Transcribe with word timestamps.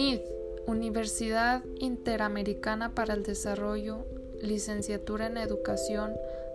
UNID, 0.00 0.20
Universidad 0.66 1.62
Interamericana 1.78 2.94
para 2.94 3.12
el 3.12 3.22
Desarrollo, 3.22 4.06
licenciatura 4.40 5.26
en 5.26 5.36
Educación, 5.36 6.14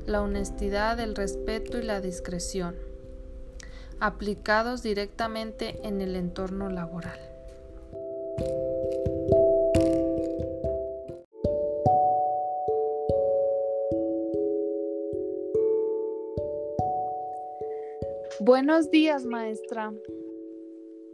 la 0.06 0.22
honestidad, 0.22 1.00
el 1.00 1.16
respeto 1.16 1.78
y 1.78 1.82
la 1.82 2.00
discreción 2.00 2.76
aplicados 3.98 4.84
directamente 4.84 5.80
en 5.82 6.00
el 6.00 6.14
entorno 6.14 6.70
laboral. 6.70 7.18
Buenos 18.50 18.90
días, 18.90 19.24
maestra. 19.26 19.92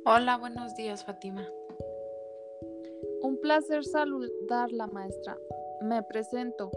Hola, 0.07 0.39
buenos 0.39 0.75
días, 0.75 1.05
Fátima. 1.05 1.47
Un 3.21 3.39
placer 3.43 3.85
saludarla, 3.85 4.87
maestra. 4.87 5.37
Me 5.83 6.03
presento. 6.03 6.71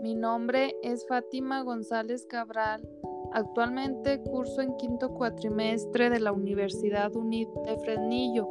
Mi 0.00 0.14
nombre 0.14 0.76
es 0.82 1.06
Fátima 1.08 1.62
González 1.62 2.26
Cabral 2.26 2.86
Actualmente 3.32 4.22
curso 4.22 4.60
en 4.60 4.76
quinto 4.76 5.14
cuatrimestre 5.14 6.10
de 6.10 6.20
la 6.20 6.32
Universidad 6.32 7.16
UNID 7.16 7.48
de 7.64 7.78
Fresnillo. 7.78 8.46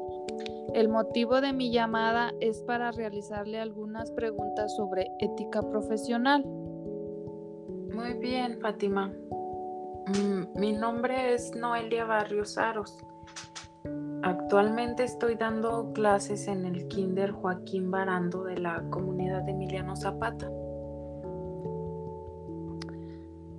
El 0.73 0.89
motivo 0.89 1.41
de 1.41 1.53
mi 1.53 1.71
llamada 1.71 2.33
es 2.39 2.63
para 2.63 2.91
realizarle 2.91 3.59
algunas 3.59 4.09
preguntas 4.13 4.75
sobre 4.75 5.11
ética 5.19 5.61
profesional. 5.61 6.43
Muy 6.43 8.13
bien, 8.13 8.59
Fátima. 8.59 9.13
Mm, 10.07 10.59
mi 10.59 10.71
nombre 10.71 11.33
es 11.33 11.55
Noelia 11.55 12.05
Barrios 12.05 12.59
Aros. 12.59 12.95
Actualmente 14.21 15.03
estoy 15.03 15.33
dando 15.33 15.93
clases 15.93 16.47
en 16.47 16.65
el 16.65 16.87
Kinder 16.89 17.31
Joaquín 17.31 17.89
Barando 17.89 18.43
de 18.43 18.59
la 18.59 18.83
comunidad 18.91 19.41
de 19.41 19.51
Emiliano 19.51 19.95
Zapata. 19.95 20.47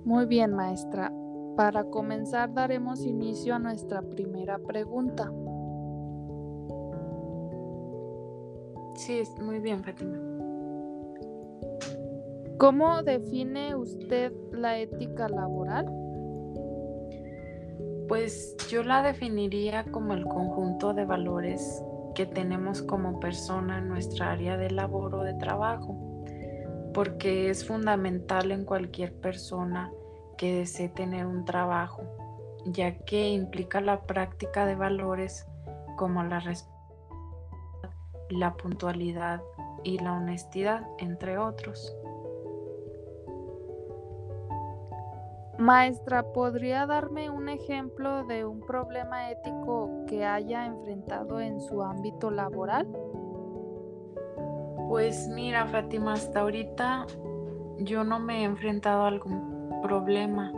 Muy 0.05 0.25
bien, 0.25 0.53
maestra. 0.53 1.11
Para 1.57 1.83
comenzar 1.89 2.53
daremos 2.53 3.05
inicio 3.05 3.55
a 3.55 3.59
nuestra 3.59 4.01
primera 4.01 4.57
pregunta. 4.57 5.29
Sí, 8.95 9.21
muy 9.41 9.59
bien, 9.59 9.83
Fátima. 9.83 10.17
¿Cómo 12.57 13.03
define 13.03 13.75
usted 13.75 14.31
la 14.53 14.79
ética 14.79 15.27
laboral? 15.27 16.06
Pues 18.07 18.55
yo 18.69 18.83
la 18.83 19.01
definiría 19.01 19.83
como 19.85 20.13
el 20.13 20.23
conjunto 20.23 20.93
de 20.93 21.05
valores 21.05 21.83
que 22.15 22.25
tenemos 22.25 22.81
como 22.81 23.19
persona 23.19 23.79
en 23.79 23.89
nuestra 23.89 24.31
área 24.31 24.57
de 24.57 24.71
labor 24.71 25.15
o 25.15 25.23
de 25.23 25.33
trabajo 25.35 26.07
porque 26.97 27.51
es 27.51 27.63
fundamental 27.63 28.51
en 28.51 28.65
cualquier 28.65 29.13
persona 29.13 29.91
que 30.35 30.51
desee 30.55 30.89
tener 30.89 31.27
un 31.27 31.45
trabajo, 31.45 32.01
ya 32.65 32.97
que 33.05 33.29
implica 33.29 33.81
la 33.81 34.01
práctica 34.01 34.65
de 34.65 34.73
valores 34.73 35.45
como 35.95 36.23
la 36.23 36.41
la 38.31 38.55
puntualidad 38.55 39.43
y 39.83 39.99
la 39.99 40.13
honestidad, 40.13 40.87
entre 40.97 41.37
otros. 41.37 41.95
Maestra, 45.59 46.33
¿podría 46.33 46.85
darme 46.85 47.31
un 47.31 47.49
ejemplo 47.49 48.25
de 48.25 48.45
un 48.45 48.61
problema 48.61 49.31
ético 49.31 50.05
que 50.07 50.23
haya 50.23 50.67
enfrentado 50.67 51.39
en 51.39 51.59
su 51.61 51.81
ámbito 51.81 52.29
laboral? 52.29 52.87
Pues 54.87 55.27
mira, 55.29 55.65
Fátima, 55.65 56.13
hasta 56.13 56.41
ahorita 56.41 57.07
yo 57.79 58.03
no 58.03 58.19
me 58.19 58.41
he 58.41 58.43
enfrentado 58.43 59.01
a 59.01 59.07
algún 59.07 59.81
problema 59.81 60.51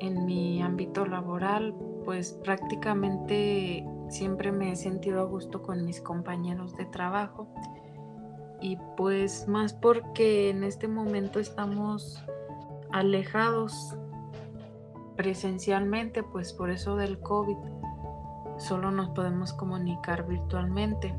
en 0.00 0.26
mi 0.26 0.60
ámbito 0.60 1.06
laboral, 1.06 1.74
pues 2.04 2.34
prácticamente 2.44 3.86
siempre 4.08 4.52
me 4.52 4.72
he 4.72 4.76
sentido 4.76 5.20
a 5.20 5.24
gusto 5.24 5.62
con 5.62 5.84
mis 5.86 6.02
compañeros 6.02 6.76
de 6.76 6.84
trabajo 6.84 7.48
y 8.60 8.76
pues 8.96 9.48
más 9.48 9.72
porque 9.72 10.50
en 10.50 10.64
este 10.64 10.86
momento 10.86 11.40
estamos 11.40 12.22
alejados 12.96 13.96
presencialmente, 15.16 16.22
pues 16.22 16.52
por 16.52 16.70
eso 16.70 16.96
del 16.96 17.18
COVID 17.20 17.56
solo 18.58 18.90
nos 18.90 19.10
podemos 19.10 19.52
comunicar 19.52 20.26
virtualmente 20.26 21.14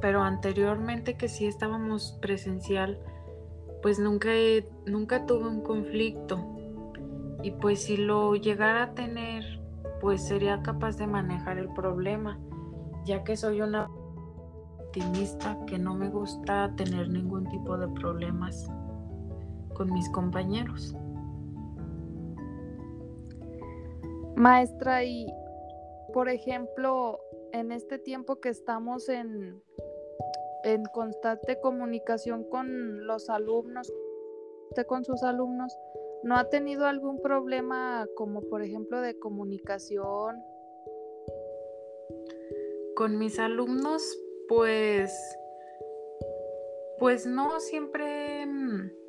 pero 0.00 0.22
anteriormente 0.22 1.16
que 1.16 1.28
sí 1.28 1.46
estábamos 1.46 2.18
presencial, 2.20 2.98
pues 3.82 3.98
nunca, 3.98 4.30
nunca 4.86 5.26
tuve 5.26 5.48
un 5.48 5.62
conflicto. 5.62 6.38
Y 7.42 7.52
pues 7.52 7.84
si 7.84 7.96
lo 7.96 8.34
llegara 8.34 8.84
a 8.84 8.94
tener, 8.94 9.44
pues 10.00 10.26
sería 10.26 10.62
capaz 10.62 10.96
de 10.96 11.06
manejar 11.06 11.58
el 11.58 11.68
problema, 11.72 12.38
ya 13.04 13.24
que 13.24 13.36
soy 13.36 13.60
una 13.60 13.88
optimista 14.78 15.56
que 15.66 15.78
no 15.78 15.94
me 15.94 16.08
gusta 16.08 16.74
tener 16.76 17.08
ningún 17.08 17.48
tipo 17.48 17.78
de 17.78 17.88
problemas 17.88 18.70
con 19.74 19.92
mis 19.92 20.08
compañeros. 20.10 20.94
Maestra, 24.36 25.04
y 25.04 25.26
por 26.12 26.28
ejemplo, 26.28 27.20
en 27.52 27.72
este 27.72 27.98
tiempo 27.98 28.40
que 28.40 28.48
estamos 28.48 29.08
en, 29.08 29.62
en 30.64 30.84
constante 30.86 31.60
comunicación 31.60 32.44
con 32.44 33.06
los 33.06 33.28
alumnos, 33.28 33.92
usted 34.70 34.86
con 34.86 35.04
sus 35.04 35.22
alumnos, 35.22 35.76
¿no 36.22 36.36
ha 36.36 36.48
tenido 36.48 36.86
algún 36.86 37.20
problema 37.20 38.06
como 38.14 38.40
por 38.42 38.62
ejemplo 38.62 39.00
de 39.00 39.18
comunicación? 39.18 40.42
Con 42.96 43.18
mis 43.18 43.38
alumnos, 43.38 44.02
pues, 44.48 45.12
pues 46.98 47.26
no, 47.26 47.60
siempre 47.60 48.46
mm, 48.46 48.99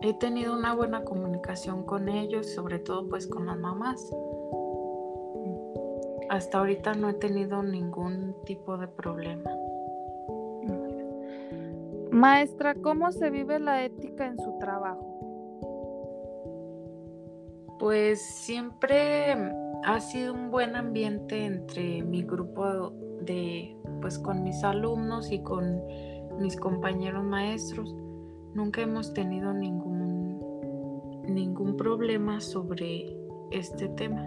he 0.00 0.14
tenido 0.14 0.54
una 0.54 0.74
buena 0.74 1.04
comunicación 1.04 1.84
con 1.84 2.08
ellos, 2.08 2.46
sobre 2.54 2.78
todo 2.78 3.08
pues 3.08 3.26
con 3.26 3.46
las 3.46 3.58
mamás. 3.58 4.10
Hasta 6.30 6.58
ahorita 6.58 6.94
no 6.94 7.08
he 7.08 7.14
tenido 7.14 7.62
ningún 7.62 8.36
tipo 8.44 8.76
de 8.76 8.86
problema. 8.88 9.50
Maestra, 12.10 12.74
¿cómo 12.74 13.12
se 13.12 13.30
vive 13.30 13.58
la 13.58 13.84
ética 13.84 14.26
en 14.26 14.38
su 14.38 14.58
trabajo? 14.58 15.04
Pues 17.78 18.20
siempre 18.20 19.34
ha 19.84 20.00
sido 20.00 20.34
un 20.34 20.50
buen 20.50 20.74
ambiente 20.74 21.44
entre 21.44 22.02
mi 22.02 22.22
grupo 22.22 22.92
de, 23.22 23.76
pues 24.00 24.18
con 24.18 24.42
mis 24.42 24.64
alumnos 24.64 25.30
y 25.30 25.42
con 25.42 25.80
mis 26.38 26.56
compañeros 26.56 27.24
maestros. 27.24 27.94
Nunca 28.58 28.82
hemos 28.82 29.14
tenido 29.14 29.54
ningún 29.54 30.40
ningún 31.28 31.76
problema 31.76 32.40
sobre 32.40 33.16
este 33.52 33.88
tema. 33.90 34.26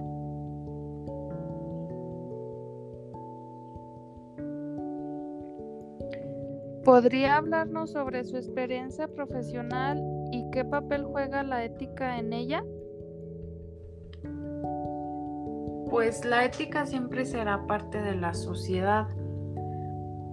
¿Podría 6.85 7.35
hablarnos 7.35 7.91
sobre 7.91 8.23
su 8.23 8.37
experiencia 8.37 9.09
profesional 9.09 10.01
y 10.31 10.49
qué 10.51 10.63
papel 10.63 11.03
juega 11.03 11.43
la 11.43 11.65
ética 11.65 12.17
en 12.17 12.31
ella? 12.31 12.63
Pues 15.89 16.23
la 16.23 16.45
ética 16.45 16.85
siempre 16.85 17.25
será 17.25 17.67
parte 17.67 18.01
de 18.01 18.15
la 18.15 18.33
sociedad, 18.33 19.09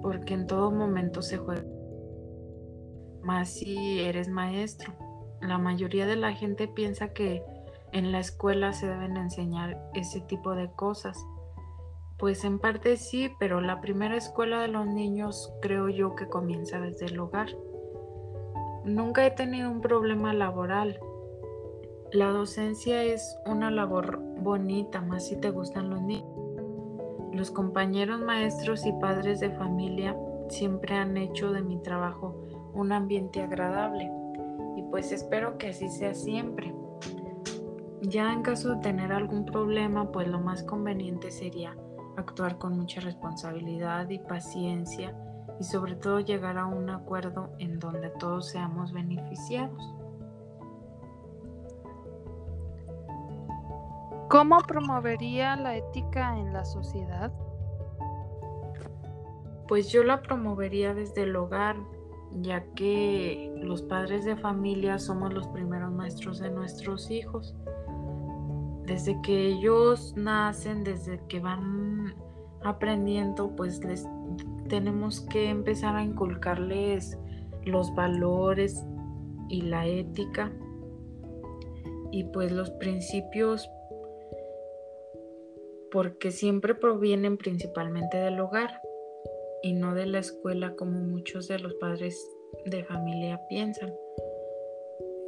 porque 0.03 0.35
en 0.35 0.47
todo 0.47 0.71
momento 0.71 1.21
se 1.21 1.39
juega. 1.39 1.68
Más 3.29 3.51
si 3.51 4.01
eres 4.01 4.31
maestro. 4.31 4.95
La 5.43 5.59
mayoría 5.59 6.07
de 6.07 6.17
la 6.17 6.33
gente 6.33 6.67
piensa 6.67 7.13
que 7.13 7.45
en 7.93 8.11
la 8.11 8.21
escuela 8.21 8.73
se 8.73 8.87
deben 8.87 9.19
enseñar 9.19 9.91
ese 9.95 10.23
tipo 10.23 10.55
de 10.55 10.71
cosas 10.71 11.27
pues 12.19 12.43
en 12.45 12.59
parte 12.59 12.97
sí, 12.97 13.31
pero 13.39 13.61
la 13.61 13.81
primera 13.81 14.17
escuela 14.17 14.61
de 14.61 14.69
los 14.69 14.87
niños 14.87 15.53
creo 15.63 15.89
yo 15.89 16.17
que 16.17 16.29
comienza 16.29 16.81
desde 16.81 17.07
el 17.07 17.21
hogar. 17.21 17.49
Nunca 18.85 19.25
he 19.25 19.31
tenido 19.31 19.71
un 19.71 19.81
problema 19.81 20.35
laboral. 20.35 20.99
La 22.11 22.31
docencia 22.31 23.05
es 23.05 23.39
una 23.47 23.71
labor 23.71 24.19
bonita, 24.41 25.01
más 25.01 25.29
si 25.29 25.37
te 25.37 25.51
gustan 25.51 25.91
los 25.91 26.03
niños. 26.03 26.27
Los 27.33 27.53
compañeros 27.53 28.21
maestros 28.21 28.85
y 28.85 28.93
padres 28.95 29.39
de 29.39 29.51
familia 29.51 30.17
siempre 30.49 30.97
han 30.97 31.17
hecho 31.17 31.53
de 31.53 31.63
mi 31.63 31.81
trabajo 31.83 32.35
un 32.75 32.93
ambiente 32.93 33.43
agradable 33.43 34.11
y 34.77 34.83
pues 34.83 35.13
espero 35.13 35.59
que 35.59 35.69
así 35.69 35.89
sea 35.89 36.15
siempre. 36.15 36.75
Ya 38.03 38.33
en 38.33 38.43
caso 38.43 38.77
de 38.77 38.81
tener 38.81 39.13
algún 39.13 39.45
problema, 39.45 40.13
pues 40.13 40.29
lo 40.29 40.39
más 40.41 40.63
conveniente 40.63 41.31
sería 41.31 41.77
actuar 42.17 42.59
con 42.59 42.79
mucha 42.79 43.01
responsabilidad 43.01 44.09
y 44.11 44.19
paciencia 44.19 45.15
y 45.59 45.65
sobre 45.65 45.97
todo 45.97 46.21
llegar 46.21 46.59
a 46.59 46.67
un 46.67 46.91
acuerdo 46.91 47.51
en 47.59 47.79
donde 47.79 48.11
todos 48.11 48.49
seamos 48.49 48.93
beneficiados. 48.93 49.95
¿Cómo 54.29 54.59
promovería 54.59 55.57
la 55.57 55.77
ética 55.77 56.37
en 56.39 56.53
la 56.53 56.65
sociedad? 56.65 57.33
Pues 59.67 59.91
yo 59.91 60.05
la 60.05 60.21
promovería 60.21 60.95
desde 60.95 61.23
el 61.23 61.35
hogar, 61.35 61.77
ya 62.41 62.65
que 62.75 63.53
los 63.57 63.83
padres 63.83 64.25
de 64.25 64.37
familia 64.37 64.99
somos 64.99 65.33
los 65.33 65.47
primeros 65.49 65.91
maestros 65.93 66.39
de 66.39 66.51
nuestros 66.51 67.11
hijos. 67.11 67.55
Desde 68.87 69.21
que 69.23 69.47
ellos 69.47 70.15
nacen, 70.17 70.85
desde 70.85 71.21
que 71.29 71.41
van 71.41 72.15
aprendiendo, 72.63 73.55
pues 73.55 73.85
les 73.85 74.07
tenemos 74.69 75.21
que 75.23 75.49
empezar 75.49 75.97
a 75.97 76.03
inculcarles 76.03 77.19
los 77.65 77.95
valores 77.95 78.85
y 79.49 79.63
la 79.63 79.87
ética. 79.87 80.53
Y 82.11 82.25
pues 82.25 82.53
los 82.53 82.71
principios 82.73 83.69
porque 85.91 86.31
siempre 86.31 86.75
provienen 86.75 87.37
principalmente 87.37 88.19
del 88.19 88.41
hogar 88.41 88.81
y 89.63 89.73
no 89.73 89.95
de 89.95 90.07
la 90.07 90.21
escuela 90.21 90.75
como 90.77 91.01
muchos 91.01 91.49
de 91.49 91.59
los 91.59 91.75
padres 91.75 92.19
de 92.67 92.85
familia 92.85 93.41
piensan. 93.49 93.95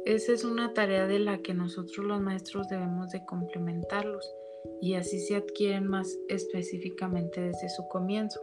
Esa 0.05 0.33
es 0.33 0.43
una 0.43 0.73
tarea 0.73 1.05
de 1.05 1.19
la 1.19 1.39
que 1.39 1.53
nosotros 1.53 2.05
los 2.05 2.21
maestros 2.21 2.67
debemos 2.69 3.11
de 3.11 3.23
complementarlos 3.25 4.33
y 4.81 4.95
así 4.95 5.19
se 5.19 5.35
adquieren 5.35 5.87
más 5.87 6.17
específicamente 6.27 7.41
desde 7.41 7.69
su 7.69 7.87
comienzo. 7.87 8.39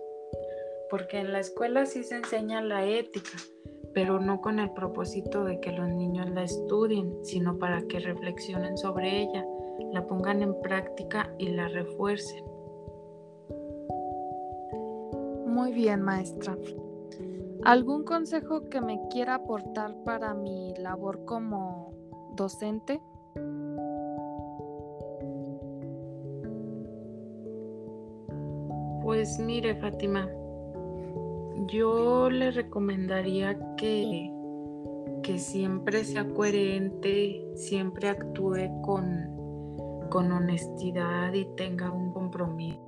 Porque 0.90 1.18
en 1.18 1.32
la 1.32 1.40
escuela 1.40 1.84
sí 1.86 2.04
se 2.04 2.16
enseña 2.16 2.62
la 2.62 2.86
ética, 2.86 3.36
pero 3.92 4.20
no 4.20 4.40
con 4.40 4.58
el 4.58 4.72
propósito 4.72 5.44
de 5.44 5.60
que 5.60 5.72
los 5.72 5.88
niños 5.88 6.30
la 6.30 6.44
estudien, 6.44 7.12
sino 7.24 7.58
para 7.58 7.82
que 7.82 7.98
reflexionen 7.98 8.78
sobre 8.78 9.22
ella, 9.22 9.44
la 9.92 10.06
pongan 10.06 10.42
en 10.42 10.60
práctica 10.60 11.34
y 11.38 11.50
la 11.50 11.68
refuercen. 11.68 12.44
Muy 15.58 15.72
bien, 15.72 16.02
maestra. 16.02 16.56
¿Algún 17.64 18.04
consejo 18.04 18.68
que 18.68 18.80
me 18.80 19.00
quiera 19.10 19.34
aportar 19.34 19.92
para 20.04 20.32
mi 20.32 20.72
labor 20.78 21.24
como 21.24 21.90
docente? 22.36 23.00
Pues 29.02 29.40
mire, 29.40 29.74
Fátima, 29.80 30.28
yo 31.66 32.30
le 32.30 32.52
recomendaría 32.52 33.58
que, 33.76 34.32
que 35.24 35.38
siempre 35.40 36.04
sea 36.04 36.28
coherente, 36.28 37.44
siempre 37.56 38.10
actúe 38.10 38.80
con, 38.82 40.06
con 40.08 40.30
honestidad 40.30 41.32
y 41.32 41.46
tenga 41.56 41.90
un 41.90 42.12
compromiso 42.12 42.80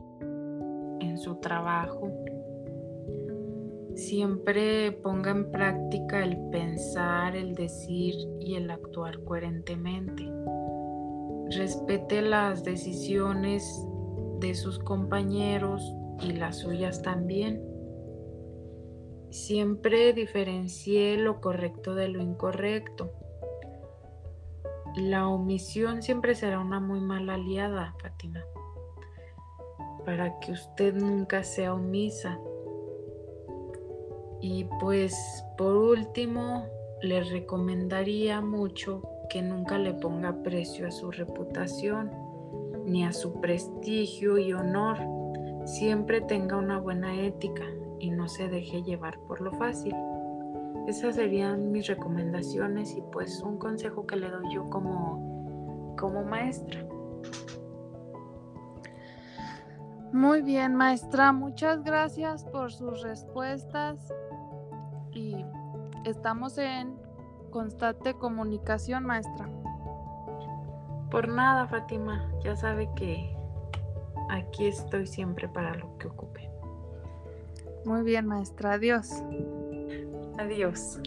en 1.01 1.19
su 1.19 1.35
trabajo 1.41 2.13
Siempre 4.01 4.93
ponga 4.93 5.31
en 5.31 5.51
práctica 5.51 6.25
el 6.25 6.39
pensar, 6.49 7.37
el 7.37 7.55
decir 7.55 8.15
y 8.41 8.55
el 8.55 8.71
actuar 8.71 9.23
coherentemente. 9.25 10.27
Respete 11.51 12.23
las 12.23 12.65
decisiones 12.65 13.87
de 14.39 14.55
sus 14.55 14.79
compañeros 14.79 15.83
y 16.23 16.33
las 16.33 16.61
suyas 16.61 17.03
también. 17.03 17.63
Siempre 19.29 20.15
diferencie 20.15 21.19
lo 21.19 21.43
correcto 21.43 21.95
de 21.95 22.09
lo 22.09 22.23
incorrecto. 22.23 23.13
La 24.97 25.29
omisión 25.29 26.03
siempre 26.03 26.35
será 26.35 26.59
una 26.59 26.81
muy 26.81 27.01
mala 27.01 27.35
aliada, 27.35 27.95
Fátima, 28.01 28.43
para 30.07 30.41
que 30.41 30.53
usted 30.53 30.95
nunca 30.95 31.45
sea 31.45 31.75
omisa 31.75 32.41
y 34.41 34.65
pues 34.81 35.45
por 35.57 35.77
último, 35.77 36.67
le 37.03 37.23
recomendaría 37.23 38.41
mucho 38.41 39.03
que 39.29 39.43
nunca 39.43 39.79
le 39.79 39.95
ponga 39.95 40.43
precio 40.43 40.87
a 40.87 40.91
su 40.91 41.11
reputación 41.11 42.11
ni 42.85 43.05
a 43.05 43.13
su 43.13 43.41
prestigio 43.41 44.39
y 44.39 44.53
honor. 44.53 44.99
Siempre 45.65 46.21
tenga 46.23 46.57
una 46.57 46.79
buena 46.79 47.15
ética 47.21 47.65
y 47.99 48.11
no 48.11 48.29
se 48.29 48.49
deje 48.49 48.83
llevar 48.83 49.19
por 49.21 49.41
lo 49.41 49.53
fácil. 49.53 49.95
Esas 50.87 51.17
serían 51.17 51.71
mis 51.71 51.87
recomendaciones 51.87 52.97
y 52.97 53.03
pues 53.13 53.43
un 53.43 53.59
consejo 53.59 54.07
que 54.07 54.17
le 54.17 54.31
doy 54.31 54.55
yo 54.55 54.69
como, 54.71 55.95
como 55.99 56.25
maestra. 56.25 56.85
Muy 60.13 60.43
bien, 60.43 60.75
maestra. 60.75 61.33
Muchas 61.33 61.85
gracias 61.85 62.45
por 62.45 62.73
sus 62.73 63.03
respuestas 63.03 64.13
estamos 66.11 66.59
en 66.59 66.97
constante 67.51 68.15
comunicación, 68.15 69.05
maestra. 69.05 69.49
Por 71.11 71.29
nada, 71.29 71.67
Fátima. 71.67 72.31
Ya 72.45 72.55
sabe 72.57 72.89
que 72.95 73.37
aquí 74.29 74.67
estoy 74.67 75.07
siempre 75.07 75.49
para 75.49 75.75
lo 75.75 75.97
que 75.99 76.09
ocupe. 76.09 76.51
Muy 77.85 78.03
bien, 78.03 78.27
maestra. 78.27 78.75
Adiós. 78.75 79.11
Adiós. 80.39 81.01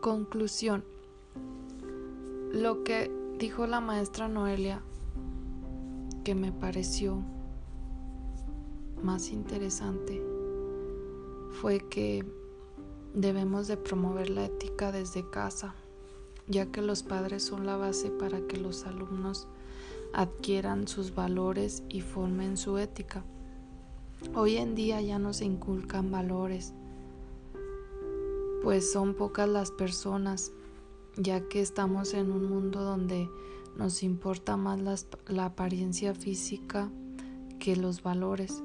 Conclusión. 0.00 0.84
Lo 2.52 2.82
que 2.84 3.19
dijo 3.40 3.66
la 3.66 3.80
maestra 3.80 4.28
Noelia, 4.28 4.82
que 6.24 6.34
me 6.34 6.52
pareció 6.52 7.22
más 9.02 9.30
interesante, 9.30 10.22
fue 11.50 11.80
que 11.88 12.22
debemos 13.14 13.66
de 13.66 13.78
promover 13.78 14.28
la 14.28 14.44
ética 14.44 14.92
desde 14.92 15.28
casa, 15.30 15.74
ya 16.48 16.66
que 16.66 16.82
los 16.82 17.02
padres 17.02 17.42
son 17.42 17.64
la 17.64 17.78
base 17.78 18.10
para 18.10 18.42
que 18.42 18.58
los 18.58 18.84
alumnos 18.84 19.48
adquieran 20.12 20.86
sus 20.86 21.14
valores 21.14 21.82
y 21.88 22.02
formen 22.02 22.58
su 22.58 22.76
ética. 22.76 23.24
Hoy 24.34 24.58
en 24.58 24.74
día 24.74 25.00
ya 25.00 25.18
no 25.18 25.32
se 25.32 25.46
inculcan 25.46 26.10
valores, 26.10 26.74
pues 28.62 28.92
son 28.92 29.14
pocas 29.14 29.48
las 29.48 29.70
personas 29.70 30.52
ya 31.16 31.48
que 31.48 31.60
estamos 31.60 32.14
en 32.14 32.30
un 32.30 32.48
mundo 32.48 32.82
donde 32.82 33.28
nos 33.76 34.02
importa 34.02 34.56
más 34.56 35.06
la 35.26 35.44
apariencia 35.44 36.14
física 36.14 36.90
que 37.58 37.76
los 37.76 38.02
valores. 38.02 38.62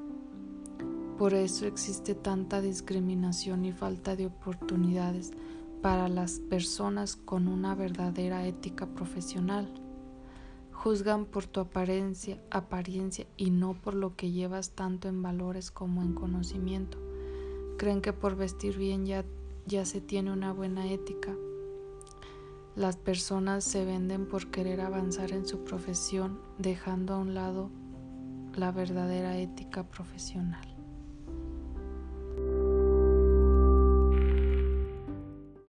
Por 1.18 1.34
eso 1.34 1.66
existe 1.66 2.16
tanta 2.16 2.62
discriminación 2.62 3.64
y 3.66 3.72
falta 3.72 4.16
de 4.16 4.26
oportunidades 4.26 5.32
para 5.82 6.10
las 6.10 6.40
personas 6.40 7.16
con 7.16 7.48
una 7.48 7.76
verdadera 7.76 8.46
ética 8.48 8.88
profesional. 8.88 9.72
Juzgan 10.72 11.26
por 11.26 11.48
tu 11.48 11.62
apariencia, 11.62 12.42
apariencia 12.52 13.28
y 13.38 13.52
no 13.52 13.80
por 13.80 13.94
lo 13.94 14.16
que 14.16 14.32
llevas 14.32 14.72
tanto 14.72 15.08
en 15.08 15.22
valores 15.22 15.72
como 15.72 16.02
en 16.02 16.14
conocimiento. 16.14 16.98
Creen 17.78 18.02
que 18.02 18.14
por 18.14 18.36
vestir 18.36 18.78
bien 18.78 19.06
ya, 19.06 19.24
ya 19.66 19.86
se 19.86 20.02
tiene 20.02 20.32
una 20.32 20.52
buena 20.54 20.92
ética. 20.92 21.36
Las 22.76 22.98
personas 22.98 23.64
se 23.64 23.86
venden 23.86 24.28
por 24.28 24.52
querer 24.52 24.82
avanzar 24.82 25.32
en 25.32 25.48
su 25.48 25.64
profesión, 25.64 26.42
dejando 26.58 27.14
a 27.14 27.20
un 27.20 27.34
lado 27.34 27.72
la 28.54 28.74
verdadera 28.74 29.38
ética 29.38 29.84
profesional. 29.84 30.75